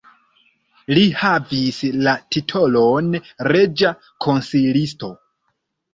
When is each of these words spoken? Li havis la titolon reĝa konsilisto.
Li 0.97 1.03
havis 1.23 1.77
la 2.07 2.15
titolon 2.35 3.13
reĝa 3.53 3.93
konsilisto. 4.27 5.13